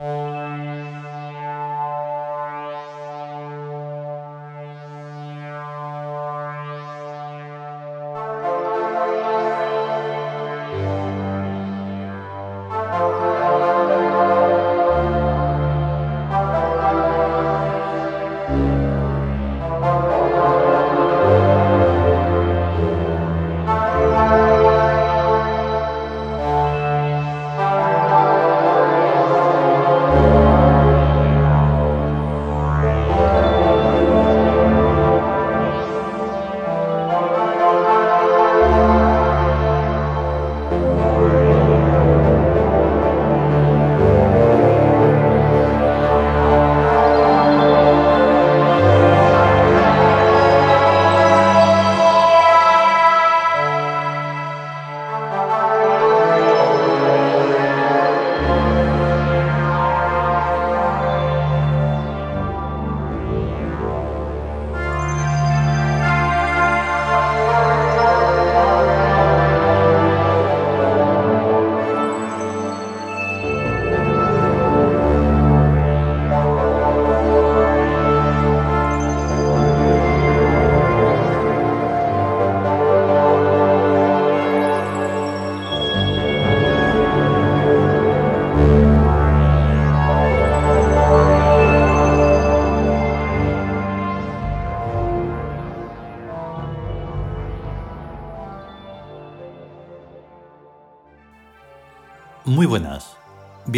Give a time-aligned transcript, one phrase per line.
[0.00, 0.69] Muy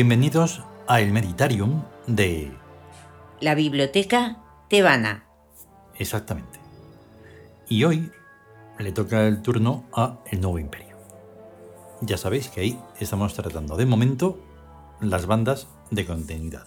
[0.03, 2.51] Bienvenidos a el Meditarium de...
[3.41, 4.37] La Biblioteca
[4.69, 5.27] Tebana.
[5.97, 6.59] Exactamente.
[7.69, 8.11] Y hoy
[8.81, 10.97] le toca el turno a El Nuevo Imperio.
[12.01, 14.41] Ya sabéis que ahí estamos tratando de momento
[15.01, 16.67] las bandas de continuidad.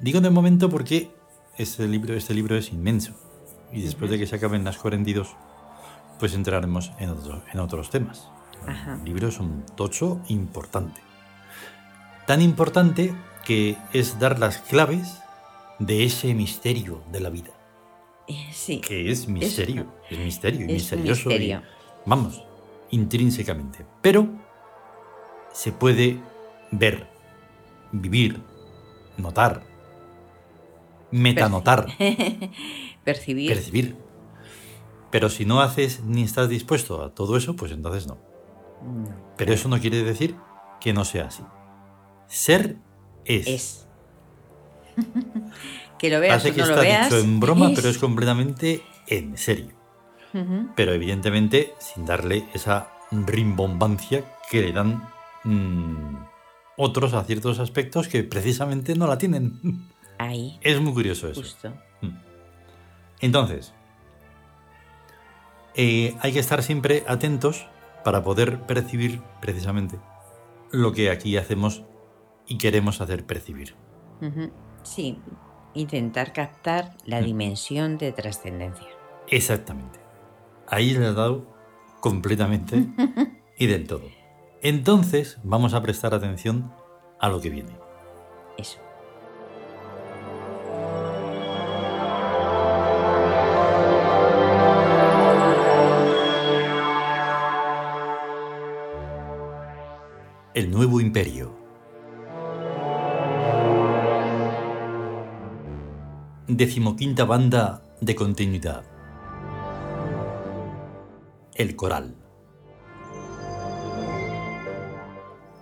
[0.00, 1.10] Digo de momento porque
[1.58, 3.12] este libro, este libro es inmenso.
[3.70, 5.28] Y después de que se acaben las 42,
[6.18, 8.30] pues entraremos en, otro- en otros temas.
[8.66, 8.94] Ajá.
[8.94, 11.02] El libro es un tocho importante.
[12.32, 15.20] Tan importante que es dar las claves
[15.78, 17.50] de ese misterio de la vida.
[18.26, 18.80] Eh, Sí.
[18.80, 19.84] Que es misterio.
[20.08, 21.30] Es, misterio y es misterioso.
[21.30, 21.60] y-
[22.06, 22.42] vamos,
[22.90, 23.84] intrínsecamente.
[24.00, 24.28] Pero
[25.52, 26.20] se puede
[26.70, 27.06] ver,
[27.92, 28.40] vivir,
[29.18, 29.64] notar,
[31.10, 31.84] metanotar,
[33.04, 33.52] Percibir.
[33.52, 33.96] percibir.
[35.10, 38.16] Pero si no haces ni estás dispuesto a todo eso, pues entonces no.
[38.82, 39.14] No.
[39.36, 40.34] Pero eso no quiere decir
[40.80, 41.42] que no sea así.
[42.32, 42.76] Ser
[43.26, 43.46] es.
[43.46, 43.86] Es.
[45.98, 47.10] que lo veas o que no lo está veas.
[47.10, 49.68] dicho en broma, pero es completamente en serio.
[50.76, 55.06] Pero evidentemente sin darle esa rimbombancia que le dan
[55.44, 56.16] mm,
[56.78, 59.90] otros a ciertos aspectos que precisamente no la tienen.
[60.16, 61.42] Ahí, Es muy curioso eso.
[61.42, 61.74] justo.
[63.20, 63.74] Entonces,
[65.74, 67.66] eh, hay que estar siempre atentos
[68.02, 69.98] para poder percibir precisamente
[70.70, 71.82] lo que aquí hacemos
[72.46, 73.74] y queremos hacer percibir.
[74.82, 75.18] Sí,
[75.74, 77.24] intentar captar la Mm.
[77.24, 78.86] dimensión de trascendencia.
[79.28, 79.98] Exactamente.
[80.68, 81.46] Ahí le he dado
[82.00, 82.86] completamente
[83.58, 84.04] y del todo.
[84.62, 86.72] Entonces vamos a prestar atención
[87.18, 87.76] a lo que viene.
[88.58, 88.78] Eso.
[100.54, 101.61] El nuevo imperio.
[106.54, 108.84] Decimoquinta banda de continuidad.
[111.54, 112.14] El coral.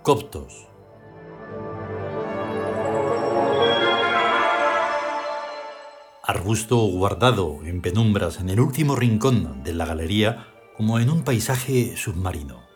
[0.03, 0.67] Coptos.
[6.23, 11.95] Arbusto guardado en penumbras en el último rincón de la galería como en un paisaje
[11.95, 12.69] submarino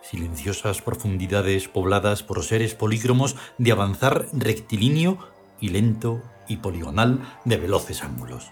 [0.00, 5.18] silenciosas profundidades pobladas por seres polícromos de avanzar rectilíneo
[5.60, 8.50] y lento y poligonal de veloces ángulos.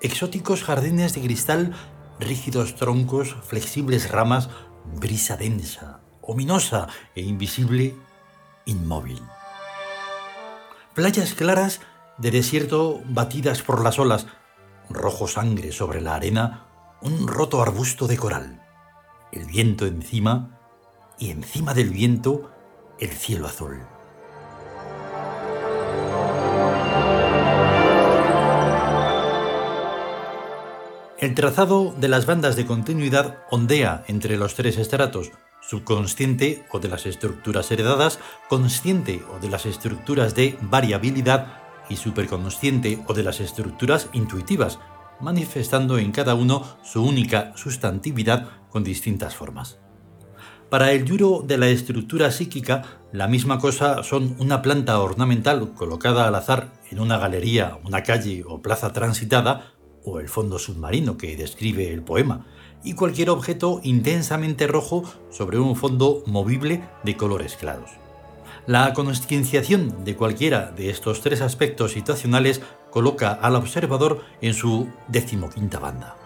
[0.00, 1.74] Exóticos jardines de cristal,
[2.20, 4.48] rígidos troncos, flexibles ramas,
[4.84, 7.94] brisa densa, ominosa e invisible,
[8.64, 9.20] inmóvil.
[10.94, 11.80] Playas claras
[12.18, 14.26] de desierto batidas por las olas,
[14.90, 16.66] rojo sangre sobre la arena,
[17.00, 18.62] un roto arbusto de coral,
[19.32, 20.58] el viento encima
[21.18, 22.50] y encima del viento
[22.98, 23.97] el cielo azul.
[31.20, 36.86] El trazado de las bandas de continuidad ondea entre los tres estratos, subconsciente o de
[36.86, 43.40] las estructuras heredadas, consciente o de las estructuras de variabilidad y superconsciente o de las
[43.40, 44.78] estructuras intuitivas,
[45.18, 49.80] manifestando en cada uno su única sustantividad con distintas formas.
[50.70, 56.28] Para el yuro de la estructura psíquica, la misma cosa son una planta ornamental colocada
[56.28, 59.72] al azar en una galería, una calle o plaza transitada,
[60.08, 62.46] o el fondo submarino que describe el poema,
[62.84, 67.90] y cualquier objeto intensamente rojo sobre un fondo movible de colores claros.
[68.66, 72.60] La conscienciación de cualquiera de estos tres aspectos situacionales
[72.90, 76.16] coloca al observador en su decimoquinta banda.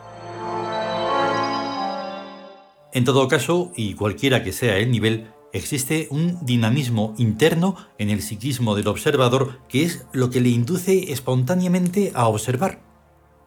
[2.93, 8.23] En todo caso, y cualquiera que sea el nivel, existe un dinamismo interno en el
[8.23, 12.92] psiquismo del observador que es lo que le induce espontáneamente a observar.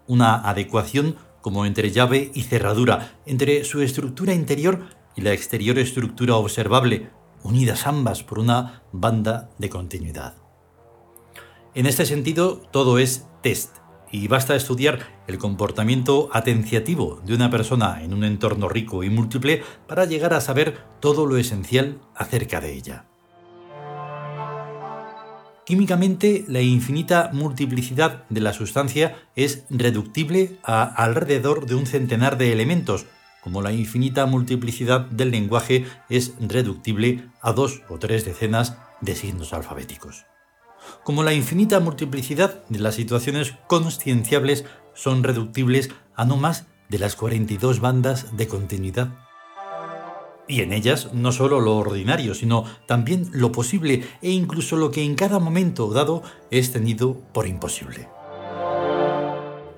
[0.08, 6.36] Una adecuación como entre llave y cerradura, entre su estructura interior y la exterior estructura
[6.36, 7.10] observable,
[7.44, 10.36] unidas ambas por una banda de continuidad.
[11.76, 13.78] En este sentido, todo es test,
[14.12, 19.64] y basta estudiar el comportamiento atenciativo de una persona en un entorno rico y múltiple
[19.88, 23.06] para llegar a saber todo lo esencial acerca de ella.
[25.66, 32.52] Químicamente, la infinita multiplicidad de la sustancia es reductible a alrededor de un centenar de
[32.52, 33.06] elementos,
[33.42, 39.54] como la infinita multiplicidad del lenguaje es reductible a dos o tres decenas de signos
[39.54, 40.26] alfabéticos
[41.04, 47.16] como la infinita multiplicidad de las situaciones conscienciables son reductibles a no más de las
[47.16, 49.25] 42 bandas de continuidad.
[50.48, 55.04] Y en ellas no solo lo ordinario, sino también lo posible e incluso lo que
[55.04, 58.08] en cada momento dado es tenido por imposible.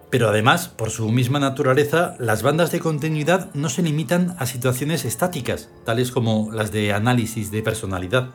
[0.10, 5.04] Pero además, por su misma naturaleza, las bandas de continuidad no se limitan a situaciones
[5.04, 8.30] estáticas, tales como las de análisis de personalidad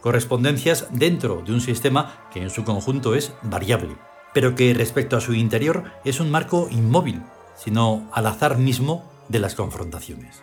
[0.00, 3.96] correspondencias dentro de un sistema que en su conjunto es variable,
[4.34, 7.22] pero que respecto a su interior es un marco inmóvil,
[7.56, 10.42] sino al azar mismo de las confrontaciones.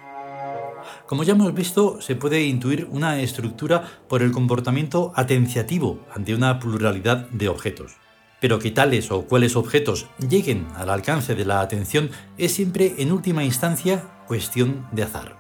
[1.08, 6.60] Como ya hemos visto, se puede intuir una estructura por el comportamiento atenciativo ante una
[6.60, 7.94] pluralidad de objetos.
[8.42, 13.14] Pero que tales o cuales objetos lleguen al alcance de la atención es siempre en
[13.14, 15.38] última instancia cuestión de azar,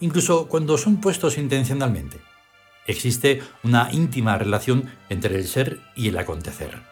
[0.00, 2.18] incluso cuando son puestos intencionalmente.
[2.86, 6.82] Existe una íntima relación entre el ser y el acontecer.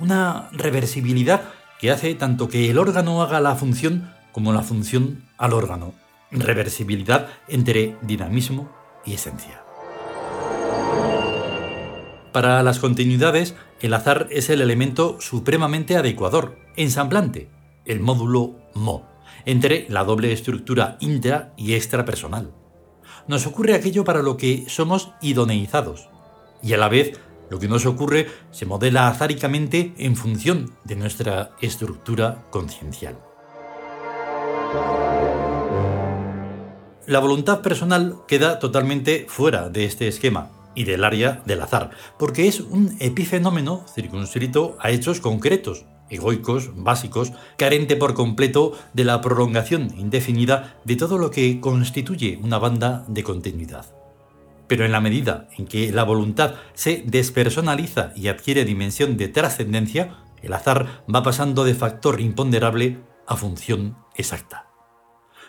[0.00, 1.42] Una reversibilidad
[1.78, 6.07] que hace tanto que el órgano haga la función como la función al órgano.
[6.30, 8.70] Reversibilidad entre dinamismo
[9.04, 9.62] y esencia.
[12.32, 17.48] Para las continuidades, el azar es el elemento supremamente adecuador, ensamblante,
[17.84, 19.08] el módulo mo,
[19.46, 22.52] entre la doble estructura intra y extrapersonal
[23.28, 26.08] nos ocurre aquello para lo que somos idoneizados.
[26.62, 27.20] Y a la vez,
[27.50, 33.16] lo que nos ocurre se modela azáricamente en función de nuestra estructura conciencial.
[37.08, 42.48] La voluntad personal queda totalmente fuera de este esquema y del área del azar, porque
[42.48, 49.90] es un epifenómeno circunscrito a hechos concretos, egoicos, básicos, carente por completo de la prolongación
[49.96, 53.86] indefinida de todo lo que constituye una banda de continuidad.
[54.66, 60.18] Pero en la medida en que la voluntad se despersonaliza y adquiere dimensión de trascendencia,
[60.42, 64.67] el azar va pasando de factor imponderable a función exacta.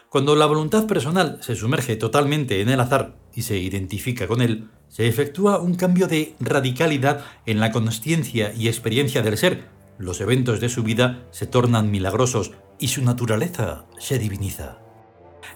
[0.09, 4.67] Cuando la voluntad personal se sumerge totalmente en el azar y se identifica con él,
[4.87, 9.67] se efectúa un cambio de radicalidad en la consciencia y experiencia del ser,
[9.99, 14.79] los eventos de su vida se tornan milagrosos y su naturaleza se diviniza.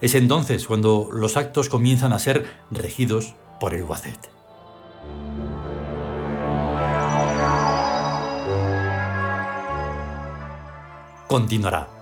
[0.01, 4.29] Es entonces cuando los actos comienzan a ser regidos por el Wacet.
[11.27, 11.92] Continuará.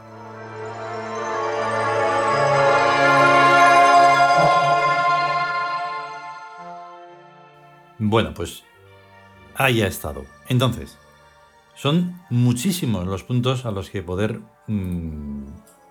[8.11, 8.65] Bueno, pues
[9.55, 10.25] ahí ha estado.
[10.49, 10.97] Entonces,
[11.75, 15.45] son muchísimos los puntos a los que poder, mm,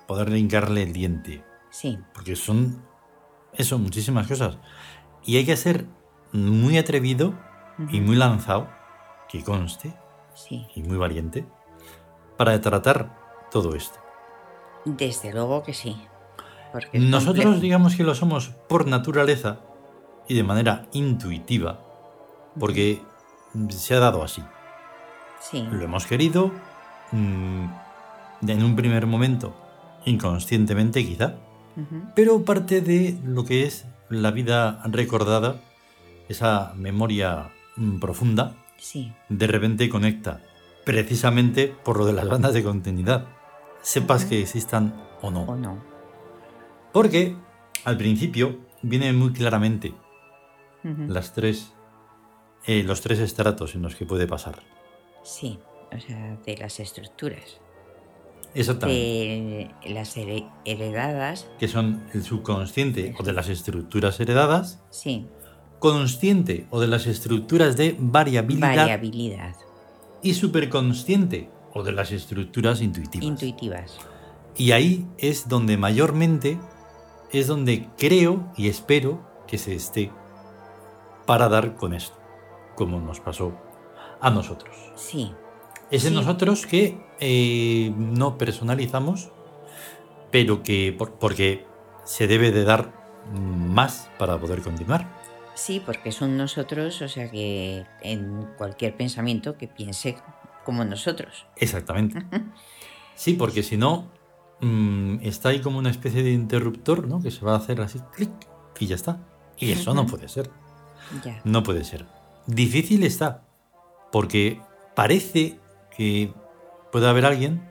[0.06, 1.42] poder hincarle el diente.
[1.70, 1.98] Sí.
[2.12, 2.84] Porque son,
[3.54, 4.58] eso, muchísimas cosas.
[5.24, 5.86] Y hay que ser
[6.32, 7.32] muy atrevido
[7.90, 8.68] y muy lanzado,
[9.26, 9.96] que conste,
[10.34, 10.66] sí.
[10.74, 11.46] y muy valiente,
[12.36, 13.98] para tratar todo esto.
[14.84, 15.96] Desde luego que sí.
[16.92, 19.60] Nosotros digamos que lo somos por naturaleza
[20.28, 21.89] y de manera intuitiva,
[22.58, 23.02] porque
[23.68, 24.42] se ha dado así.
[25.52, 26.50] Lo hemos querido
[27.12, 27.64] mm,
[28.46, 29.54] en un primer momento,
[30.04, 31.36] inconscientemente quizá,
[32.14, 35.56] pero parte de lo que es la vida recordada,
[36.28, 39.12] esa memoria mm, profunda, Sí.
[39.28, 40.40] de repente conecta,
[40.84, 43.26] precisamente por lo de las bandas de continuidad,
[43.82, 45.42] sepas que existan o no.
[45.42, 45.82] ¿O no?
[46.92, 47.36] Porque
[47.84, 49.94] al principio viene muy claramente
[50.82, 51.72] las tres,
[52.66, 54.62] eh, los tres estratos en los que puede pasar.
[55.22, 55.58] Sí,
[55.94, 57.60] o sea, de las estructuras.
[58.54, 59.70] Exactamente.
[59.84, 65.26] De las here- heredadas, Que son el subconsciente o de las estructuras heredadas, sí,
[65.78, 69.54] consciente o de las estructuras de variabilidad variabilidad,
[70.22, 73.24] y superconsciente o de las estructuras intuitivas.
[73.26, 73.96] intuitivas.
[74.56, 76.58] Y ahí es donde mayormente
[77.32, 80.10] es donde creo y espero que se esté
[81.24, 82.18] para dar con esto,
[82.80, 83.52] como nos pasó
[84.20, 84.74] a nosotros.
[84.96, 85.32] Sí,
[85.90, 86.14] Es en Sí.
[86.16, 89.30] nosotros que eh, no personalizamos,
[90.30, 91.66] pero que por- porque
[92.04, 92.92] se debe de dar
[93.34, 95.06] más para poder continuar.
[95.54, 100.16] sí, porque son nosotros, o sea que en cualquier pensamiento que piense
[100.64, 101.46] como nosotros.
[101.56, 102.16] Exactamente.
[103.16, 104.08] Sí, porque si no,
[104.62, 107.20] mm, está ahí como una especie de interruptor, ¿no?
[107.20, 108.30] Que se va a hacer así, clic,
[108.78, 109.18] y ya está.
[109.58, 110.48] Y eso no puede ser.
[111.22, 111.38] Ya.
[111.44, 112.06] No puede ser.
[112.46, 113.42] Difícil está,
[114.12, 114.60] porque
[114.94, 115.58] parece
[115.96, 116.32] que
[116.92, 117.62] puede haber alguien,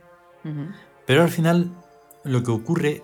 [1.05, 1.71] pero al final
[2.23, 3.03] lo que ocurre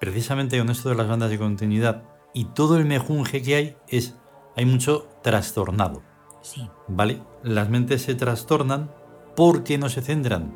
[0.00, 4.14] precisamente con esto de las bandas de continuidad y todo el mejunje que hay es,
[4.56, 6.02] hay mucho trastornado,
[6.42, 7.22] Sí, ¿vale?
[7.42, 8.90] Las mentes se trastornan
[9.34, 10.54] porque no se centran,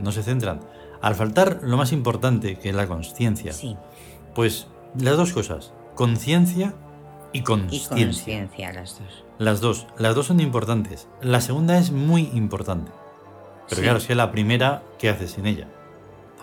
[0.00, 0.60] no se centran.
[1.00, 3.76] Al faltar lo más importante, que es la conciencia, sí.
[4.34, 4.66] pues
[4.98, 6.74] las dos cosas, conciencia
[7.32, 8.06] y Y consciencia.
[8.06, 9.24] conciencia las dos.
[9.38, 11.08] Las dos, las dos son importantes.
[11.22, 12.90] La segunda es muy importante.
[13.68, 13.82] Pero Sí.
[13.82, 15.68] claro, es que la primera, ¿qué haces sin ella?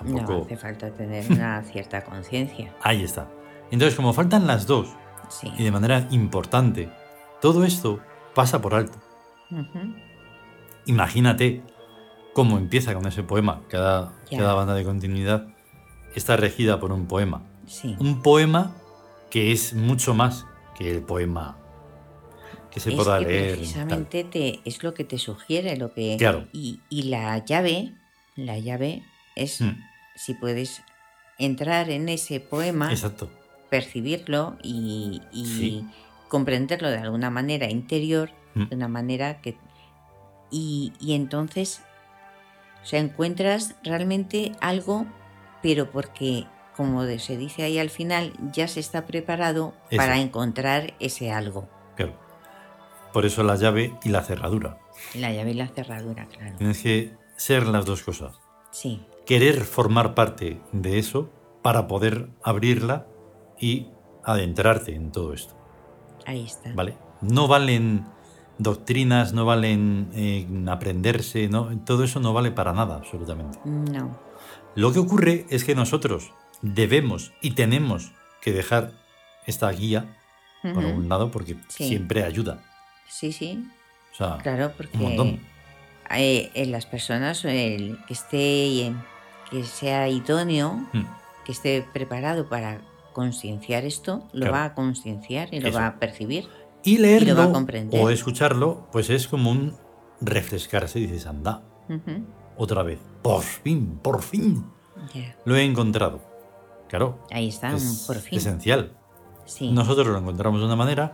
[0.03, 0.45] No, Tampoco.
[0.45, 2.73] hace falta tener una cierta conciencia.
[2.81, 3.27] Ahí está.
[3.71, 4.87] Entonces, como faltan las dos,
[5.29, 5.51] Sí.
[5.57, 6.89] y de manera importante,
[7.41, 7.99] todo esto
[8.35, 8.97] pasa por alto.
[10.85, 11.63] Imagínate
[12.33, 13.61] cómo empieza con ese poema.
[13.69, 15.47] Cada, cada banda de continuidad
[16.15, 17.41] está regida por un poema.
[17.65, 17.95] Sí.
[17.99, 18.75] Un poema
[19.31, 20.45] que es mucho más
[20.77, 21.57] que el poema
[22.75, 23.55] que se es pueda que leer.
[23.58, 26.15] precisamente te, es lo que te sugiere, lo que.
[26.20, 26.46] Claro.
[26.53, 27.94] Y, y la llave,
[28.36, 29.03] la llave
[29.36, 29.82] es Mm,
[30.15, 30.84] si puedes
[31.39, 33.29] entrar en ese poema, Exacto.
[33.70, 35.88] percibirlo y, y Sí.
[36.29, 38.65] comprenderlo de alguna manera interior, Mm.
[38.70, 39.58] de una manera que.
[40.51, 41.82] Y, y entonces,
[42.84, 45.05] o sea, encuentras realmente algo,
[45.62, 46.46] pero porque,
[46.77, 49.98] como se dice ahí al final, ya se está preparado Eso.
[49.98, 51.67] para encontrar ese algo.
[51.96, 52.13] Claro.
[53.15, 54.77] Por eso la llave y la cerradura.
[55.13, 56.57] La llave y la cerradura, claro.
[56.57, 58.41] Tienes que ser las dos cosas.
[58.72, 61.29] Sí, Querer formar parte de eso
[61.62, 63.07] para poder abrirla
[63.57, 63.88] y
[64.25, 65.55] adentrarte en todo esto.
[66.25, 66.74] ahí está.
[66.74, 66.98] ¿Vale?
[67.22, 68.05] No valen
[68.57, 73.57] doctrinas, no valen eh, aprenderse, no, todo eso no vale para nada, absolutamente.
[73.63, 74.19] No,
[74.75, 78.91] Lo que ocurre es que nosotros debemos y tenemos que dejar
[79.48, 80.17] esta guía,
[80.62, 81.88] por un lado, porque Sí.
[81.88, 82.62] siempre ayuda.
[83.07, 83.65] Sí, sí,
[84.13, 85.39] O sea, claro, un montón.
[86.07, 88.93] porque eh, en las personas el que esté,
[89.50, 91.03] que sea idóneo, mm,
[91.45, 92.81] que esté preparado para
[93.13, 94.53] concienciar esto, lo Claro.
[94.53, 95.77] va a concienciar y lo Eso.
[95.79, 96.47] va a percibir.
[96.83, 98.00] Y Y lo va a leerlo comprender.
[98.03, 99.75] o escucharlo, pues es como un
[100.21, 101.00] refrescarse.
[101.00, 101.63] Dices, anda,
[102.57, 103.00] otra vez.
[103.21, 104.65] Por fin, por fin.
[105.45, 106.21] Lo he encontrado.
[106.89, 107.19] Claro.
[107.31, 108.38] Ahí está, un es por fin.
[108.38, 108.91] esencial.
[109.45, 111.13] Sí, Nosotros lo encontramos de una manera,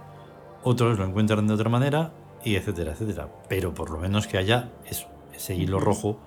[0.63, 2.13] otros lo encuentran de otra manera,
[2.43, 3.29] y etcétera, etcétera.
[3.49, 6.19] Pero por lo menos que haya eso, ese hilo rojo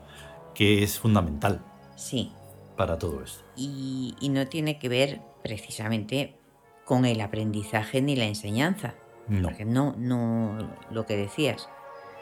[0.54, 1.60] que es fundamental
[1.96, 2.32] sí.
[2.76, 3.44] para todo esto.
[3.56, 6.36] Y, y no tiene que ver precisamente
[6.84, 8.94] con el aprendizaje ni la enseñanza.
[9.26, 9.48] No.
[9.48, 10.56] Porque no, no,
[10.90, 11.68] lo que decías,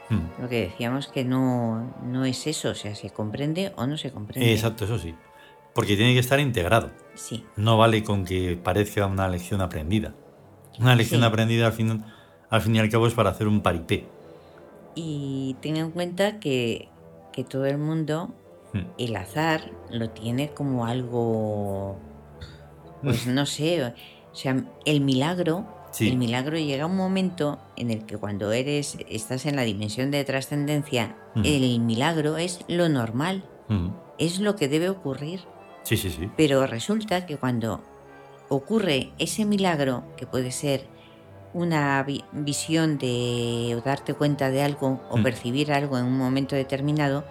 [0.09, 0.41] Mm.
[0.41, 4.11] lo que decíamos que no, no es eso, o sea, se comprende o no se
[4.11, 4.51] comprende.
[4.51, 5.15] Exacto, eso sí.
[5.73, 6.91] Porque tiene que estar integrado.
[7.15, 10.13] Sí, No vale con que parezca una lección aprendida.
[10.79, 11.27] Una lección Sí.
[11.27, 12.03] aprendida al fin,
[12.49, 14.05] al fin y al cabo es para hacer un paripé.
[14.95, 16.87] y ten en cuenta que,
[17.31, 18.29] que todo el mundo,
[18.73, 18.79] Mm.
[18.99, 21.97] el azar, lo tiene como algo,
[23.01, 23.93] pues no sé, o
[24.35, 26.09] sea, el milagro, Sí.
[26.09, 30.23] el milagro llega un momento en el que cuando eres, estás en la dimensión de
[30.25, 31.41] trascendencia, Mm.
[31.43, 33.87] el milagro es lo normal, Mm.
[34.19, 35.39] es lo que debe ocurrir.
[35.83, 36.29] Sí, sí, sí.
[36.37, 37.81] Pero resulta que cuando
[38.55, 40.85] ocurre ese milagro, que puede ser
[41.53, 45.23] una vi- visión de o darte cuenta de algo o Mm.
[45.23, 47.23] percibir algo en un momento determinado,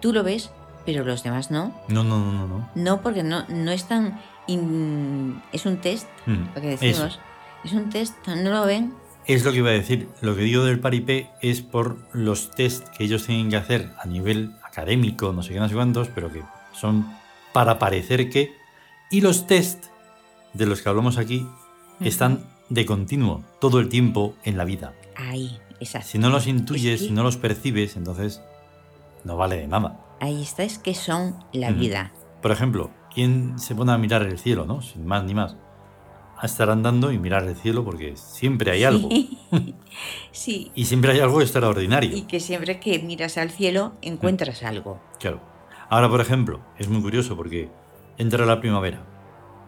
[0.00, 0.50] tú lo ves,
[0.86, 1.74] pero los demás no.
[1.88, 2.46] No, no, no, no.
[2.46, 2.70] no.
[2.74, 4.20] No, porque no, no es tan...
[4.46, 6.44] in- es un test, Mm.
[6.54, 6.84] lo que Eso.
[6.86, 7.18] decimos.
[7.64, 8.94] Es un test, ¿no lo ven?
[9.26, 10.08] Es lo que iba a decir.
[10.20, 14.06] Lo que digo del paripé es por los test que ellos tienen que hacer a
[14.06, 16.42] nivel académico, no sé qué, no sé cuántos, pero que
[16.72, 17.12] son
[17.52, 18.54] para parecer que.
[19.10, 19.86] Y los test
[20.56, 21.46] de los que hablamos aquí
[22.00, 24.94] están de continuo, todo el tiempo en la vida.
[25.16, 26.08] Ahí, exacto.
[26.08, 28.42] Si no los intuyes, si no los percibes, entonces
[29.24, 30.00] no vale de nada.
[30.20, 32.12] Ahí está, es que son la vida.
[32.42, 34.82] Por ejemplo, ¿quién se pone a mirar el cielo, no?
[34.82, 35.56] Sin más ni más.
[36.38, 39.08] A estar andando y mirar el cielo porque siempre hay algo.
[40.32, 40.70] sí.
[40.74, 42.14] Y siempre hay algo extraordinario.
[42.14, 45.00] Y que siempre que miras al cielo encuentras algo.
[45.18, 45.40] Claro.
[45.88, 47.70] Ahora, por ejemplo, es muy curioso porque
[48.18, 49.15] entra la primavera.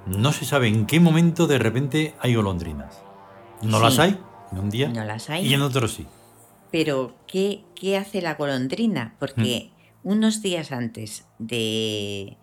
[0.09, 3.03] No se sabe en qué momento de repente hay golondrinas.
[3.62, 3.85] No Sí.
[3.85, 4.19] las hay
[4.53, 5.47] en un día No las hay.
[5.47, 6.07] y en otro sí.
[6.71, 9.17] Pero, ¿qué, qué hace la golondrina?
[9.19, 9.71] Porque
[10.05, 10.09] Mm.
[10.11, 12.37] unos días antes de,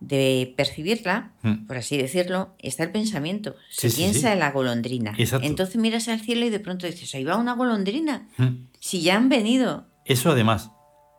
[0.00, 1.66] de percibirla, Mm.
[1.66, 3.54] por así decirlo, está el pensamiento.
[3.70, 4.26] Se Sí, piensa sí.
[4.28, 5.14] en la golondrina.
[5.18, 5.46] Exacto.
[5.46, 8.28] Entonces miras al cielo y de pronto dices, ahí va una golondrina.
[8.36, 8.66] Mm.
[8.80, 9.86] Si ya han venido.
[10.04, 10.70] Eso además.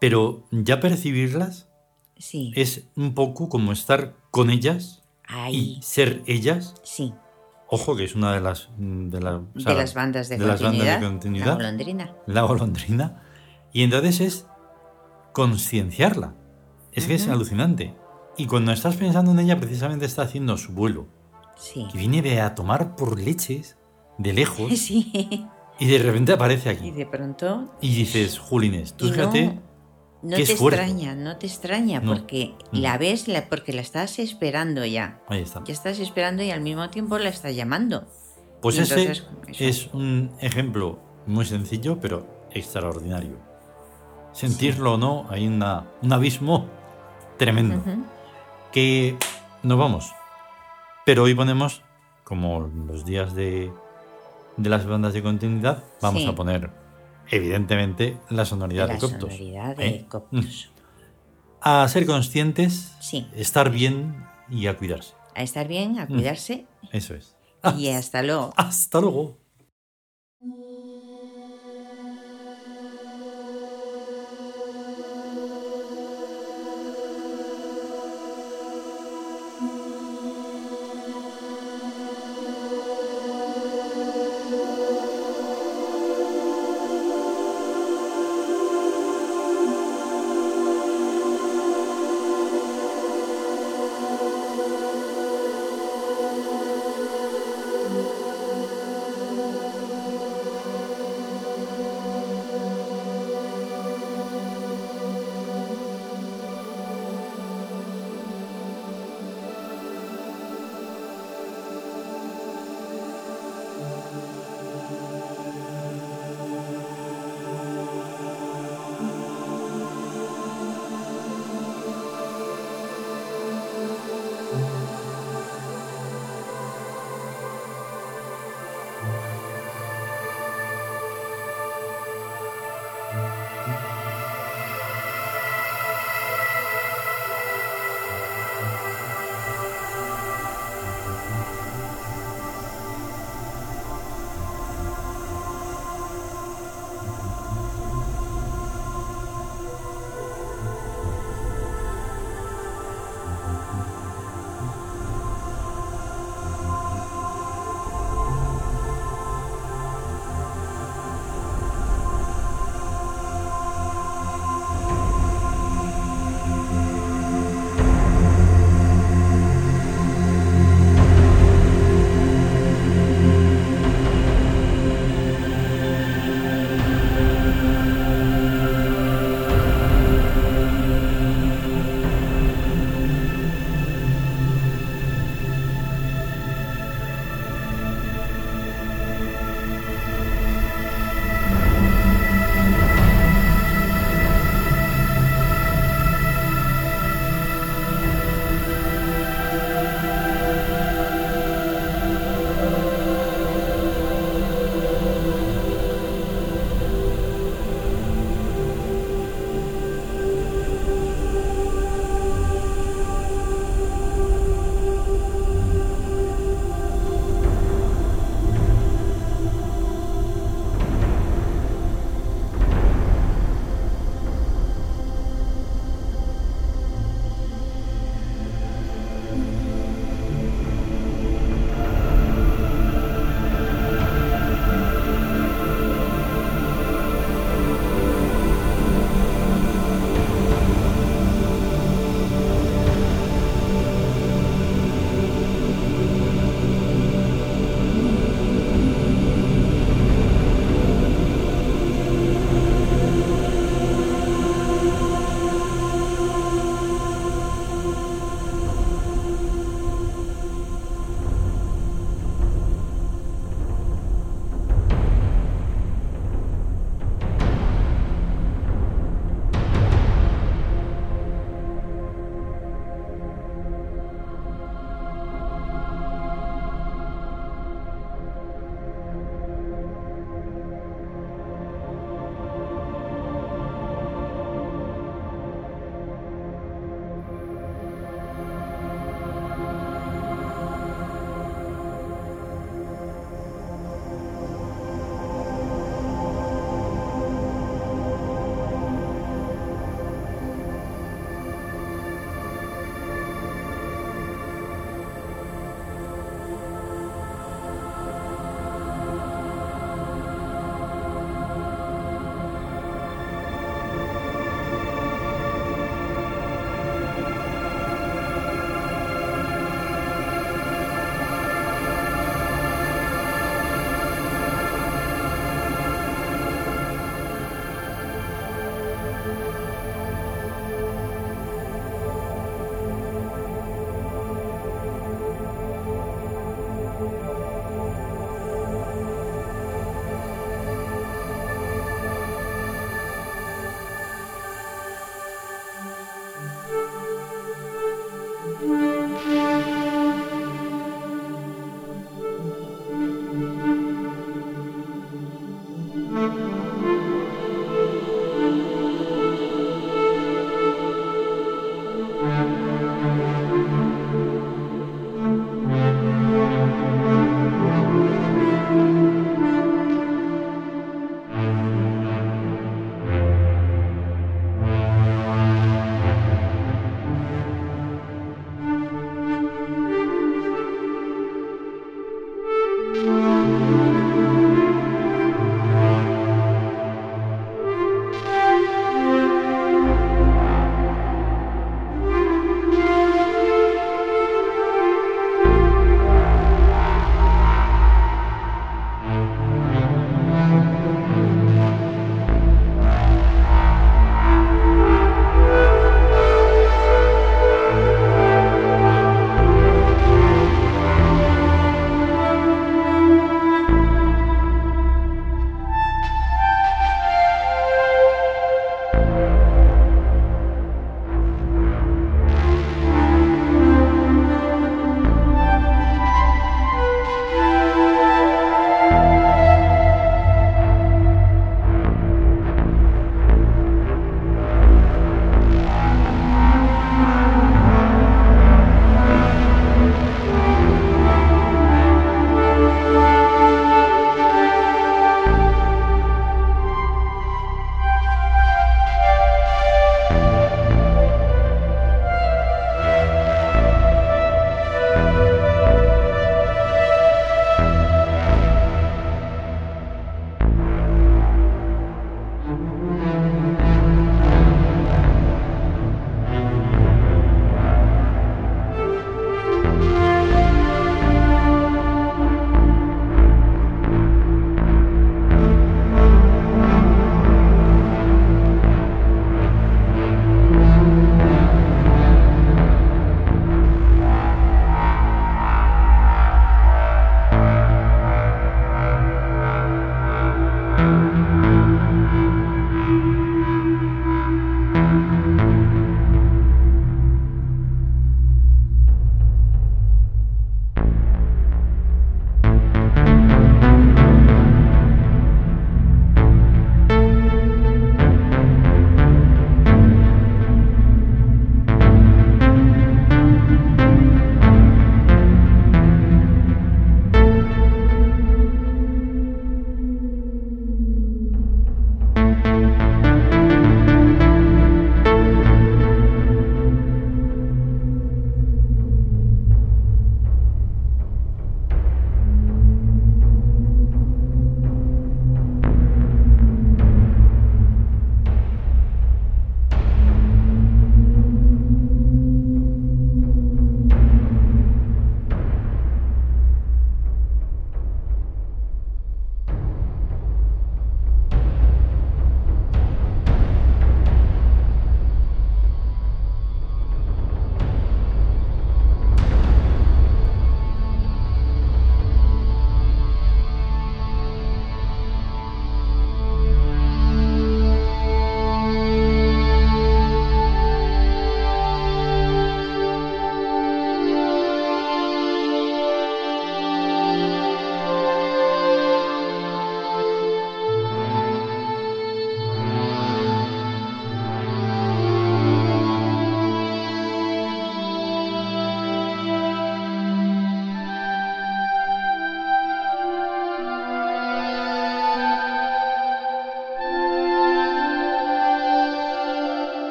[0.00, 1.68] Pero ya percibirlas
[2.18, 2.52] Sí.
[2.56, 5.76] es un poco como estar con ellas Ahí.
[5.78, 6.74] y ser ellas.
[6.84, 7.14] Sí.
[7.68, 10.46] Ojo, que es una de las de, la- o sea, de las bandas de, de
[10.46, 11.46] las bandas de continuidad, continuidad.
[11.46, 12.14] La golondrina.
[12.26, 13.22] la golondrina.
[13.72, 14.46] Y entonces es
[15.32, 16.34] concienciarla.
[16.92, 17.94] Es que es alucinante.
[18.36, 21.08] Y cuando estás pensando en ella, precisamente está haciendo su vuelo.
[21.56, 21.86] Sí.
[21.90, 23.76] Que viene de a tomar por leches
[24.18, 25.46] de lejos Sí.
[25.80, 26.90] y de repente aparece Y aquí.
[26.92, 27.74] de pronto.
[27.80, 29.46] Y dices, Julines, tú y fíjate.
[29.46, 29.62] no,
[30.24, 30.80] no qué te esfuerzo.
[30.80, 32.12] extraña, no te extraña, No.
[32.14, 32.78] porque Mm.
[32.78, 35.20] la ves, la, porque la estás esperando ya.
[35.28, 35.62] Ahí está.
[35.64, 38.04] Ya estás esperando y al mismo tiempo la estás llamando.
[38.60, 39.26] Pues ese entonces,
[39.60, 43.36] es un ejemplo muy sencillo, pero extraordinario.
[44.32, 46.66] Sentirlo o no, hay una, un abismo
[47.38, 47.80] tremendo.
[48.72, 49.16] Que
[49.62, 50.12] nos vamos.
[51.06, 51.82] Pero hoy ponemos,
[52.24, 53.70] como los días de,
[54.56, 56.28] de las bandas de continuidad, vamos Sí.
[56.28, 56.70] a poner,
[57.30, 59.20] evidentemente, la sonoridad la de Coptos.
[59.32, 60.06] sonoridad de ¿eh?
[60.08, 60.70] Coptos.
[61.66, 64.14] A ser conscientes, Sí, estar bien
[64.50, 65.14] y a cuidarse.
[65.34, 67.36] a estar bien, a cuidarse Eso es.
[67.78, 68.52] y hasta luego.
[68.56, 69.38] Hasta luego.